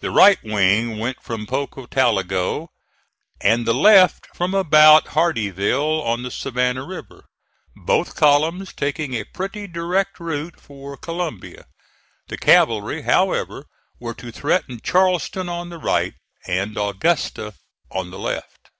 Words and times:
The 0.00 0.10
right 0.10 0.42
wing 0.42 0.96
went 0.98 1.22
from 1.22 1.46
Pocotaligo, 1.46 2.68
and 3.38 3.66
the 3.66 3.74
left 3.74 4.26
from 4.34 4.54
about 4.54 5.08
Hardeeville 5.08 6.02
on 6.02 6.22
the 6.22 6.30
Savannah 6.30 6.86
River, 6.86 7.26
both 7.76 8.16
columns 8.16 8.72
taking 8.72 9.12
a 9.12 9.24
pretty 9.24 9.66
direct 9.66 10.18
route 10.18 10.58
for 10.58 10.96
Columbia. 10.96 11.66
The 12.28 12.38
cavalry, 12.38 13.02
however, 13.02 13.66
were 14.00 14.14
to 14.14 14.32
threaten 14.32 14.80
Charleston 14.82 15.50
on 15.50 15.68
the 15.68 15.76
right, 15.76 16.14
and 16.46 16.74
Augusta 16.78 17.52
on 17.90 18.10
the 18.10 18.18
left. 18.18 18.70